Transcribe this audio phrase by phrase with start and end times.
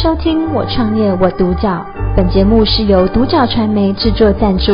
[0.00, 1.84] 收听我创业我独角，
[2.16, 4.70] 本节目是由独角传媒制作赞助，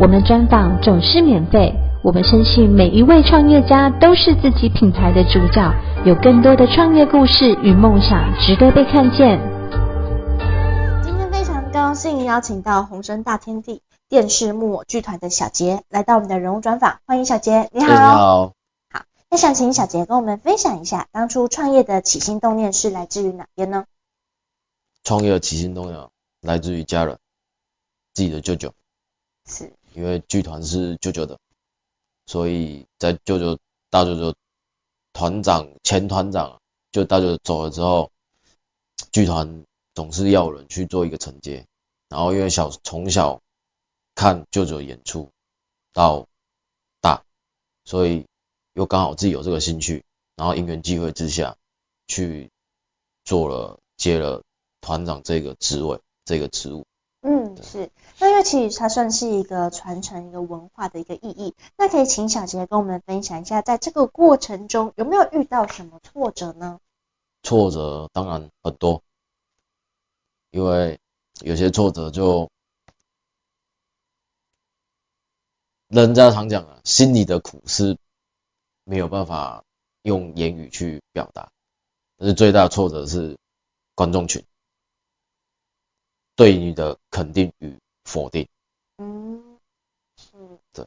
[0.00, 1.74] 我们专访总是免费。
[2.04, 9.40] 我们相信每一位创业家都是自己品牌的主角，有更多的创业故事与梦想值得被看见。
[11.02, 17.92] 今天非常高兴邀请到红声大天地电视木偶剧团的小杰来到我们的人物专访，欢迎小杰，你好。
[17.92, 18.52] 你好。
[18.92, 23.82] 好，那想请小杰跟我们分享一下，当初创业的起心动念是来自于哪边呢？
[25.08, 26.10] 创业的起心动念
[26.42, 27.18] 来自于家人，
[28.12, 28.74] 自己的舅舅，
[29.46, 31.38] 是因为剧团是舅舅的，
[32.26, 33.58] 所以在舅舅
[33.88, 34.36] 大舅舅
[35.14, 36.60] 团长前团长
[36.92, 38.12] 就大舅舅走了之后，
[39.10, 41.64] 剧团总是要有人去做一个承接，
[42.10, 43.40] 然后因为小从小
[44.14, 45.30] 看舅舅演出
[45.94, 46.26] 到
[47.00, 47.24] 大，
[47.86, 48.26] 所以
[48.74, 50.04] 又刚好自己有这个兴趣，
[50.36, 51.56] 然后因缘际会之下
[52.08, 52.50] 去
[53.24, 54.42] 做了接了。
[54.88, 56.86] 团长这个职位，这个职务，
[57.20, 57.90] 嗯，是。
[58.18, 61.54] 那因为其实它算是一个传承一个文化的一个意义。
[61.76, 66.80] 那可以请小杰跟我们分享一下，在这个过程中有没有遇到什么挫折呢？
[67.42, 69.02] 挫折当然很多，
[70.52, 70.98] 因为
[71.42, 72.50] 有些挫折就，
[75.88, 77.98] 人家常讲啊，心里的苦是
[78.84, 79.62] 没有办法
[80.00, 81.52] 用言语去表达，
[82.16, 83.36] 但是最大的挫折是
[83.94, 84.42] 观众群。
[86.38, 88.46] 对你的肯定与否定，
[88.98, 89.42] 嗯，
[90.16, 90.36] 是，
[90.72, 90.84] 对，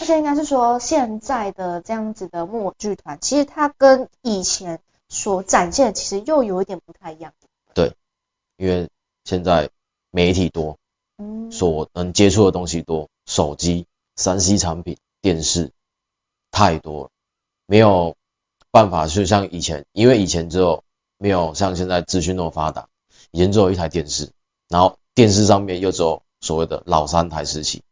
[0.00, 7.32] 而且应该是说，现在的这样子的木偶剧团，其实它跟以前所展现的其实又有一点不太一样。
[7.74, 7.94] 对，
[8.56, 8.90] 因为
[9.22, 9.70] 现在
[10.10, 10.76] 媒体多，
[11.18, 15.70] 嗯，所能接触的东西多，手机、三 C 产品、电视
[16.50, 17.10] 太多了，
[17.66, 18.16] 没有
[18.72, 20.82] 办法去像以前，因为以前只有
[21.18, 22.88] 没有像现在资讯那么发达，
[23.30, 24.32] 以前只有一台电视。
[24.68, 27.82] 然后电视上面又只有所谓的老三台时期，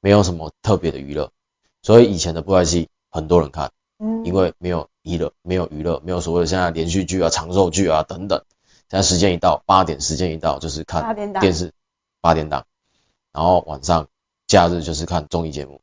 [0.00, 1.32] 没有什么特别的娱乐，
[1.82, 8.44] 所以以前的布袋戏很多人看，嗯，因为没有娱乐，没有娱乐，没有所谓的现在连续剧啊、长寿剧啊等等。
[8.88, 11.72] 现在时间一到，八点时间一到就是看电视，
[12.20, 12.64] 八点档，
[13.32, 14.06] 然后晚上
[14.46, 15.80] 假日就是看综艺节目，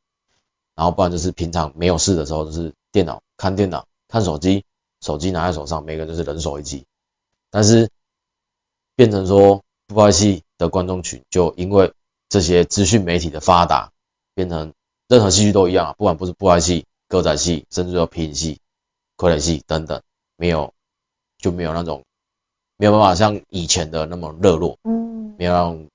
[0.76, 4.64] 然后不然就是平常没有事的时候就是电脑看电脑、看手机，
[5.02, 6.86] 手机拿在手上，每个人就是人手一机，
[7.52, 7.90] 但是
[8.96, 9.62] 变成说。
[9.90, 11.92] 布袋戏的观众群就因为
[12.30, 13.92] 这些资讯媒体的发达，
[14.36, 14.72] 变成
[15.08, 18.62] 任何戏剧都一样啊，不管不是布袋戏、歌仔戏，甚至说皮影戏、
[19.18, 20.04] 傀儡戏等等，
[20.38, 20.76] 没有
[21.40, 22.04] 就没有那种
[22.78, 25.90] 没有办法像以前的那么热络，嗯，没有那种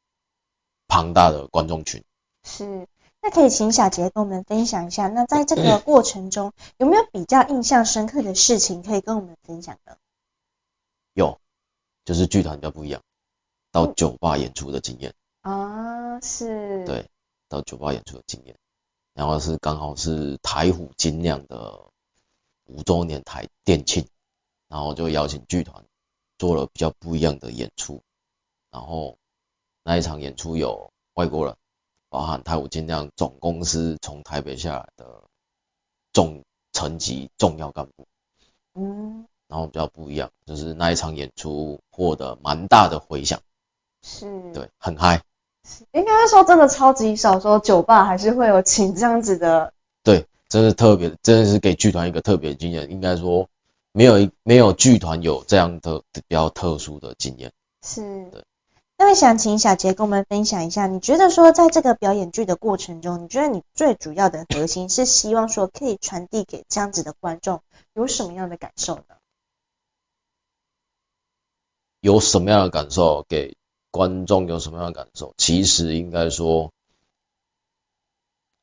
[0.88, 2.02] 庞大的观众群。
[2.42, 2.88] 是，
[3.22, 9.98] 那可以请小杰跟我们分享一下，那在这个过程中有没有比较印象深刻的事情可以跟我们分享的？
[11.12, 11.38] 有，
[12.04, 13.00] 就是剧团比较不一样。
[13.74, 17.10] 到酒吧演出的经验啊，是，对，
[17.48, 18.56] 到酒吧演出的经验，
[19.14, 21.90] 然后是刚好是台虎精酿的
[22.66, 24.06] 五周年台店庆，
[24.68, 25.84] 然后就邀请剧团
[26.38, 28.00] 做了比较不一样的演出，
[28.70, 29.18] 然后
[29.82, 31.56] 那一场演出有外国人，
[32.08, 35.24] 包含台虎精酿总公司从台北下来的
[36.12, 38.06] 重层级重要干部，
[38.74, 43.42] 嗯，然后比较不一样，就是那一场演出获得蛮大的回响。
[44.06, 45.22] 是，对，很嗨。
[45.92, 49.72] 应该说真的超级少，说酒吧还是会有请这样子的。
[50.02, 52.90] 对，真的特别，真的是给剧团一个特别的经验。
[52.90, 53.48] 应该说
[53.92, 57.50] 没有一没有剧团有这样的比较特殊的经验。
[57.82, 58.44] 是，对。
[58.98, 67.62] 那么想请小杰跟我们分享一下，你觉得说在这个表演剧的过程中，你觉得你最主要的核心是希望说可以传递给这样子的观众
[67.94, 69.16] 有什么样的感受呢？
[72.00, 73.56] 有什么样的感受给？
[73.94, 75.34] 观众有什么样的感受？
[75.36, 76.72] 其实应该说，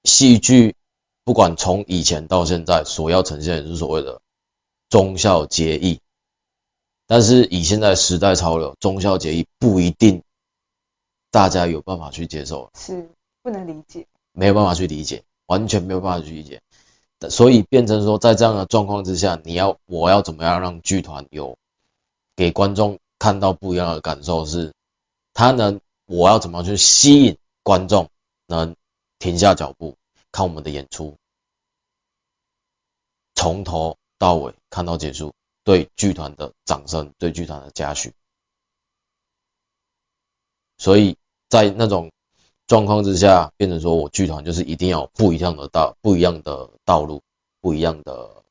[0.03, 0.75] 戏剧
[1.23, 4.19] 不管从以前到现在，所要呈现的是所谓的
[4.89, 6.01] 忠孝节义。
[7.07, 10.21] 但是以现在时代潮流，忠孝节义不一定
[11.29, 13.09] 大家有办法去接受，是
[13.41, 16.61] 不能理解，没有办法去理解，完全没有办法去理解。
[17.29, 21.57] 所以变成说，在这样的状况之下，你要我要怎么样让剧团有
[22.35, 24.73] 给观众看到不一样的感受是？
[25.41, 28.11] 他能，我要怎么去吸引观众
[28.45, 28.75] 能
[29.17, 29.97] 停下脚步
[30.31, 31.17] 看我们的演出，
[33.33, 35.33] 从头到尾看到结束，
[35.63, 38.13] 对剧团的掌声，对剧团的嘉许。
[40.77, 41.17] 所以
[41.49, 42.11] 在那种
[42.67, 47.23] 状况之下，变成说我剧团就是一定要不一样的道，不一样的道路，
[47.61, 48.43] 不一样的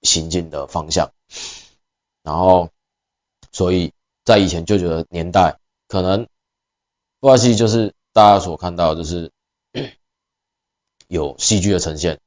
[0.00, 1.12] 行进的方向，
[2.22, 2.70] 然后
[3.52, 3.92] 所以。
[4.30, 6.28] 在以前就觉得年代，可能
[7.18, 9.32] 布袋戏就是大家所看到的就是
[11.08, 12.20] 有戏剧的呈现，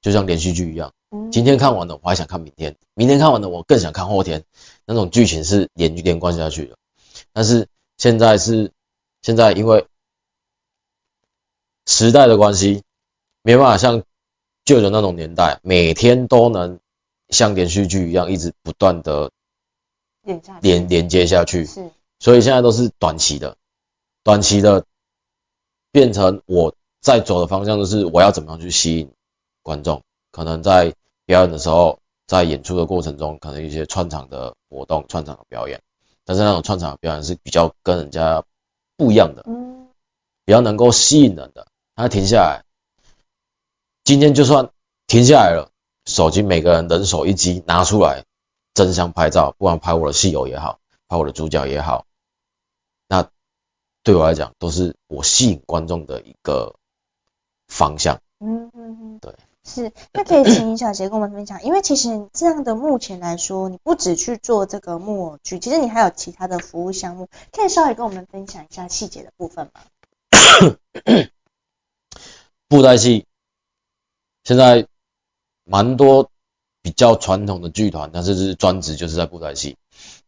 [0.00, 0.94] 就像连续剧一样。
[1.30, 4.42] 今天看完了，我还想看明天；明天看完了，我更想看后天。
[4.86, 6.78] 那种剧情是连连贯下去的。
[7.34, 7.68] 但是
[7.98, 8.72] 现在是
[9.20, 9.86] 现在，因为
[11.86, 12.84] 时代的关系，
[13.42, 14.02] 没办法像
[14.64, 16.80] 旧的那种年代，每天都能
[17.28, 19.30] 像连续剧一样一直不断的
[20.60, 21.66] 连连接下去。
[21.66, 23.56] 是，所以现在都是短期的，
[24.22, 24.84] 短期的
[25.92, 29.12] 变成我在走的方向就是我要怎么样去吸引
[29.62, 30.94] 观众，可能在。
[31.26, 35.80] 表演的时候，在演出的过程中，可能一些串场的活动、串场的表演，
[36.26, 38.44] 但是那种串场的表演是比较跟人家
[38.98, 39.88] 不一样的，嗯，
[40.44, 41.66] 比较能够吸引人的。
[41.96, 42.62] 他停下来，
[44.04, 44.68] 今天就算
[45.06, 45.70] 停下来了，
[46.04, 48.23] 手机每个人人手一机拿出来，
[48.74, 52.04] 争相拍照，不管拍我的戏友也好，拍我的主角也好，
[53.08, 53.30] 那
[54.02, 56.74] 对我来讲都是我吸引观众的一个
[57.68, 58.20] 方向。
[58.40, 59.34] 嗯嗯嗯，对。
[59.66, 69.80] 是，那可以请小杰跟我们分享，因为其实这样的目前来说，你不只去做这个木偶剧，其实你还有其他的服务项目，可以稍微跟我们分享一下细节的部分吗？
[72.68, 73.26] 布袋戏
[74.42, 74.86] 现在
[75.64, 76.30] 蛮多
[76.84, 79.76] 比较传统的剧团，但是是专职就是在布袋戏，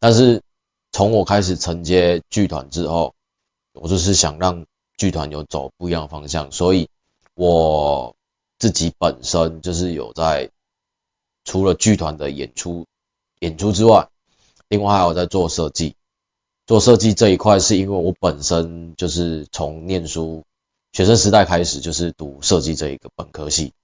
[0.01, 0.43] 但是
[0.91, 3.15] 从我开始承接剧团之后，
[3.75, 4.67] 我就是想让
[4.97, 6.89] 剧团有走不一样的方向，所以
[7.37, 8.17] 我。
[8.59, 10.51] 自己本身就是有在
[11.45, 12.87] 除了剧团的演出
[13.39, 14.09] 演出之外，
[14.67, 15.95] 另外还有在做设计。
[16.67, 20.43] 做设计这一块是因为我本身就是从念书
[20.95, 23.75] 学生时代开始就是读设计这一个本科系，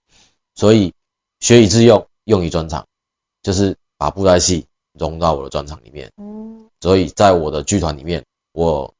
[0.54, 0.94] 所以
[1.38, 2.86] 学以致用，用于专场，
[3.42, 6.12] 就是把布袋戏融到我的专场里面。
[6.16, 8.94] 嗯，所以在我的剧团里面，我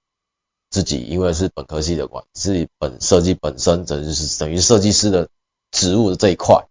[0.70, 5.28] 自己因为是本科系的关，自己本设计本身等于是等于设计师的。
[5.74, 6.66] 职务的这一块，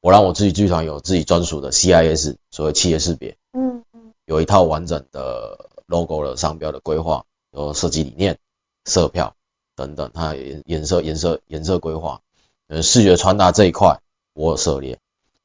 [0.00, 8.38] 我让我自己剧团有自己专属的 CIS，所谓企业识别，嗯嗯，有一套完整的 logo 的商标的规划，有设计理念、
[8.86, 9.36] 色票
[9.76, 10.34] 等等，它
[10.64, 12.22] 颜色、颜色、颜色规划，
[12.68, 14.00] 呃，视觉传达这一块
[14.32, 14.98] 我有涉猎，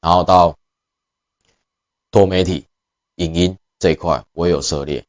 [0.06, 0.56] 然后到
[2.12, 2.68] 多媒体、
[3.16, 5.04] 影音这一块我也有涉猎，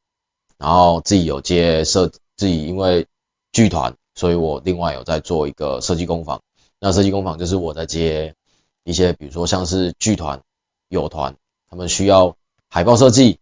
[0.57, 3.07] 然后自己有接设，自己因为
[3.53, 6.41] 剧团，所以我另外有在做一个设计工坊。
[6.81, 8.37] 那设计工坊就是我在接
[8.85, 10.41] 一些，比如说像是剧团、
[10.89, 11.37] 友团，
[11.69, 12.35] 他们需要
[12.71, 13.39] 海报设计、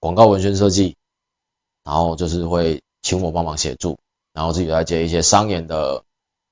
[0.00, 0.96] 广告文宣设计，
[1.84, 4.00] 然后就是会请我帮忙协助，
[4.32, 6.02] 然后自己来接一些商演的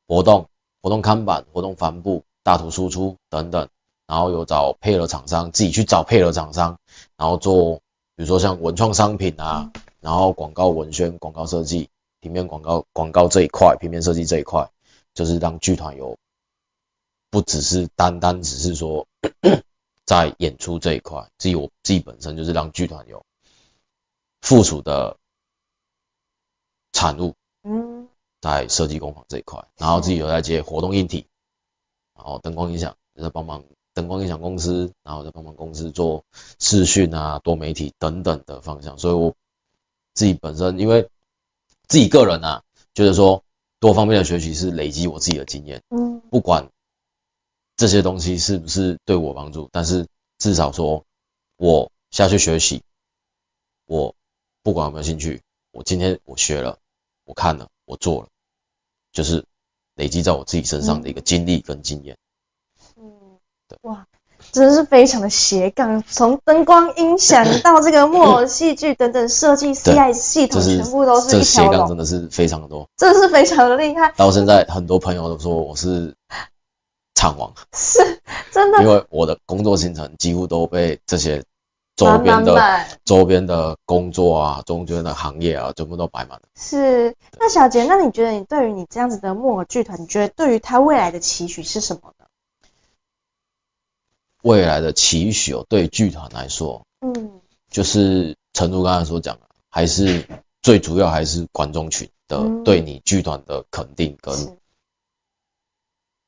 [0.06, 0.49] 活动、
[0.81, 3.69] 活动看板、活动帆布、大图输出等等，
[4.08, 6.78] 然后有找配合厂商，自己去找配合厂商，
[7.16, 7.76] 然后做
[8.16, 9.70] 比如说像文创商品啊，
[10.00, 11.88] 然后广告文宣、广告设计、
[12.19, 14.69] 平面广告、广告这一块、平面设计这一块。
[15.14, 16.16] 就是让剧团有，
[17.28, 19.08] 不只是单单只是说
[20.06, 23.25] 在演出这一块，自己我自己本身就是让剧团有
[24.40, 25.16] 附属的
[26.93, 27.34] 产物，
[27.64, 28.08] 嗯，
[28.40, 31.26] 在设计工坊这一块，然后自己有在接活动硬体，
[32.14, 33.64] 然后灯光音响在帮忙
[33.98, 36.24] 灯光音响公司，然后再帮忙公司做
[36.60, 39.34] 视讯啊、多媒体等等的方向，所以我
[40.14, 41.08] 自己本身因为
[41.88, 42.62] 自己个人啊，
[42.94, 43.42] 觉得说。
[43.80, 46.68] 多方面的学习是累积我自己的经验，嗯，不管
[47.76, 51.04] 这些东西是不是对我帮助，但是至少说
[51.56, 52.82] 我下去学习，
[53.87, 54.16] 我
[54.64, 56.80] 不管有没有兴趣，我今天我学了，
[57.25, 58.28] 我看了，我做了，
[59.12, 59.44] 就是
[59.94, 62.18] 累积在我自己身上的一个经历跟经验。
[63.82, 64.06] 哇。
[64.52, 71.40] 真的是非常的斜杠，从灯光音响到这个木偶戏剧等等设计 CIS 系统，全部都是一条龙。
[71.40, 74.12] 这斜杠真的是非常的多，真的是非常的厉害。
[74.16, 76.14] 到现在，很多朋友都说我是
[77.16, 77.98] 场王，是
[78.52, 81.42] 真的，因为我的工作行程几乎都被这些
[81.96, 86.42] 周边的周边的工作啊、中间的行业啊，全部都摆满了。
[86.56, 92.17] 是，那小杰，那你觉得你对于你这样子的木偶剧团，你觉得对于他未来的期许是什么呢？
[94.42, 97.40] 未来的期许，对剧团来说，嗯，
[97.71, 100.26] 就是陈如刚才所讲的，还是
[100.62, 104.35] 最主要还是观众群的对你剧团的肯定跟，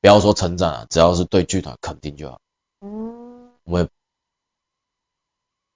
[0.01, 2.41] 不要说成长啊，只要是对剧团肯定就好。
[2.81, 3.89] 嗯，我们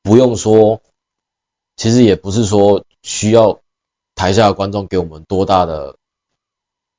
[0.02, 0.82] 不用说，
[1.76, 3.60] 其实也不是说需要
[4.14, 5.96] 台下的观众给我们多大的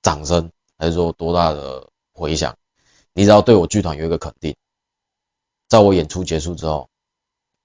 [0.02, 2.58] 掌声，还是说多大的回响，
[3.14, 4.56] 你只要对我剧团有一个肯定。
[5.76, 6.88] 在我演出结束之后，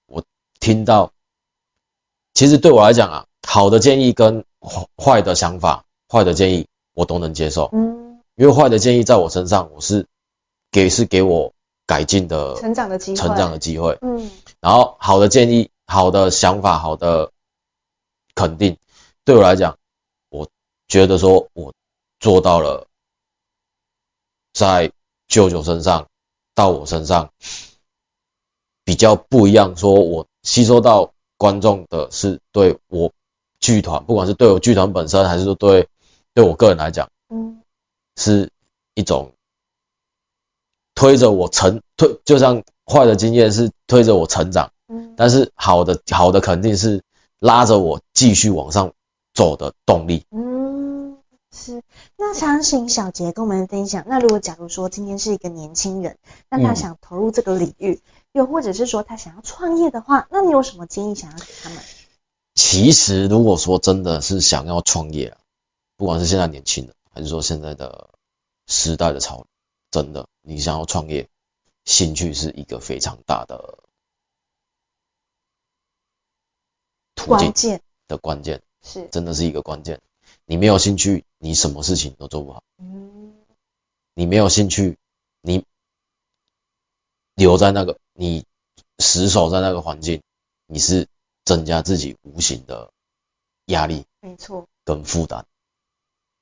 [0.06, 0.24] 我
[0.58, 1.12] 听到
[2.34, 4.44] 其实对我来讲啊，好的建议跟
[4.96, 7.70] 坏的想法、坏的建议我都能接受。
[7.72, 10.08] 嗯，因为坏的建议在我身上，我是
[10.72, 11.52] 给是给我
[11.86, 13.96] 改进的成长的机会，成长的机会。
[14.02, 17.30] 嗯，然后好的建议、好的想法、好的
[18.34, 18.76] 肯定，
[19.24, 19.78] 对我来讲，
[20.30, 20.48] 我
[20.88, 21.72] 觉得说我
[22.18, 22.88] 做到了，
[24.52, 24.90] 在
[25.28, 26.08] 舅舅身上
[26.56, 27.32] 到我身上
[28.90, 31.12] 比较不一样，说我吸收到。
[31.40, 33.12] 观众的是对我
[33.60, 35.88] 剧团，不管是对我剧团本身，还是说对
[36.34, 37.62] 对我个人来讲，嗯，
[38.14, 38.50] 是
[38.94, 39.32] 一种
[40.94, 47.02] 推着我成推，就像坏的经验是推着我成长，嗯，但是好的好的肯定是
[47.38, 48.92] 拉着我继续往上
[49.32, 51.16] 走的动力，嗯，
[51.56, 51.82] 是。
[52.18, 56.18] 那想请小杰跟我们分享，那如果假如说今天是一个年轻人，
[56.50, 57.92] 那他想投入这个领域。
[57.92, 58.00] 嗯
[58.32, 61.82] 又或者是说他想要创业的话，那你有什么建议想要给他们？
[62.54, 65.40] 其实如果说真的是想要创业啊，
[65.96, 68.10] 不管是现在年轻人，还是说现在的
[68.66, 69.46] 时代的潮流，
[69.90, 71.28] 真的你想要创业，
[71.84, 73.78] 兴趣是一个非常大的
[77.14, 80.00] 途径的关键，是真的是一个关键。
[80.44, 82.62] 你没有兴趣，你什么事情都做不好。
[82.78, 83.34] 嗯，
[84.14, 84.98] 你没有兴趣，
[85.40, 85.64] 你
[87.40, 87.98] 留在那个。
[88.12, 88.44] 你
[88.98, 90.20] 死守在那个环境，
[90.66, 91.08] 你是
[91.46, 92.90] 增加自己无形的
[93.64, 95.46] 压力，没错，跟负担。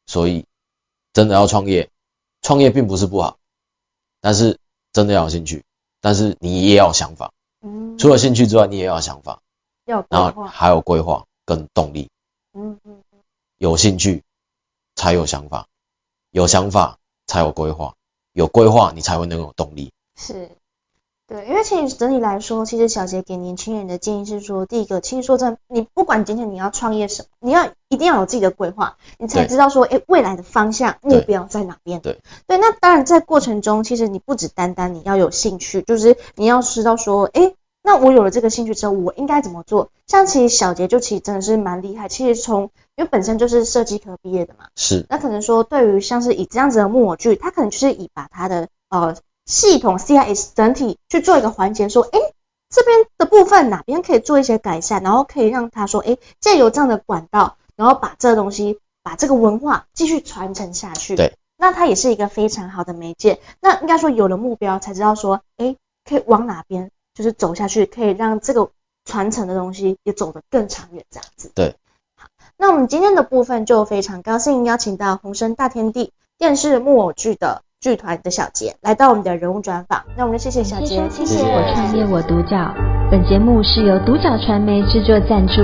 [0.06, 0.44] 所以
[1.12, 1.88] 真的要创业，
[2.42, 3.38] 创业并不是不好，
[4.20, 4.58] 但是
[4.92, 5.64] 真的要有兴趣，
[6.00, 7.32] 但是你也要有想法。
[7.60, 9.40] 嗯，除了兴趣之外，你也要有想法，
[9.84, 12.10] 要然后还有规划跟动力。
[12.54, 13.04] 嗯嗯，
[13.58, 14.24] 有兴趣
[14.96, 15.68] 才有想法，
[16.30, 17.94] 有想法才有规划，
[18.32, 19.92] 有规划你才会能有动力。
[20.16, 20.50] 是。
[21.28, 32.00] 对，因为其实整体来说，其实小杰给年轻人的建议是说，第一个，其实说真的，你不管今天你要创业什么，你要一定要有自己的规划，你才知道说，哎，未来的方向目标在哪边。
[32.00, 39.90] 对，对，那当然在过程中，其实你不只单单你要有兴趣，就是你要知道说，哎，那我有了这个兴趣之后，我应该怎么做？
[40.06, 49.14] 像其实小杰就其实真的是蛮厉害，其实从因为本身就是设计科毕业的嘛，是，那可能说对于像是以这样子的木偶剧，他可能就是以把他的呃。
[49.48, 52.20] 系统 CIS 整体去做一个环节，说，哎，
[52.68, 61.16] 这边的部分哪边可以做一些改善，然后可以让他说，哎，借由这样的管道，然后把这东西，把这个文化继续传承下去。
[61.16, 63.40] 对，那它也是一个非常好的媒介。
[63.60, 68.68] 那应该说有了目标，才知道说，哎，可以往哪边就是走下去，可以让这个
[69.06, 71.50] 传承的东西也走得更长远，这样子。
[71.54, 71.74] 对，
[72.16, 72.28] 好，
[72.58, 77.62] 那我们今天的部分就非常高兴邀请到红生大天地电视木偶剧的。
[77.80, 81.44] 剧团的小杰来到我们的人物专访，那我们谢谢小杰，谢谢。
[81.44, 82.74] 我创业我独角，
[83.08, 85.62] 本节目是由独角传媒制作赞助，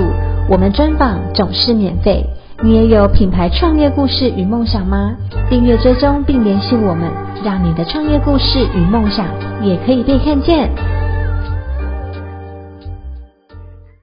[0.49, 2.25] 我们专访总是免费。
[2.63, 5.13] 你也有品牌创业故事与梦想吗？
[5.49, 7.11] 订阅追踪并联系我们，
[7.43, 9.27] 让你的创业故事与梦想
[9.61, 10.69] 也可以被看见。